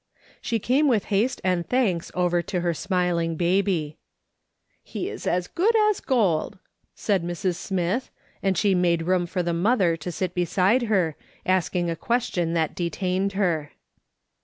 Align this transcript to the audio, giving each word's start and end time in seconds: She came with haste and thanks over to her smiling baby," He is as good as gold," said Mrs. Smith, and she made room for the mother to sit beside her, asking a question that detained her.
She 0.41 0.57
came 0.57 0.87
with 0.87 1.03
haste 1.13 1.39
and 1.43 1.69
thanks 1.69 2.11
over 2.15 2.41
to 2.41 2.61
her 2.61 2.73
smiling 2.73 3.35
baby," 3.35 3.99
He 4.83 5.07
is 5.11 5.27
as 5.27 5.45
good 5.45 5.75
as 5.91 5.99
gold," 5.99 6.57
said 6.95 7.23
Mrs. 7.23 7.53
Smith, 7.55 8.09
and 8.41 8.57
she 8.57 8.73
made 8.73 9.03
room 9.03 9.27
for 9.27 9.43
the 9.43 9.53
mother 9.53 9.95
to 9.97 10.11
sit 10.11 10.33
beside 10.33 10.81
her, 10.89 11.15
asking 11.45 11.87
a 11.91 11.95
question 11.95 12.53
that 12.53 12.73
detained 12.73 13.33
her. 13.33 13.73